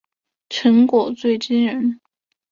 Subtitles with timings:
[0.49, 2.01] 成果最惊人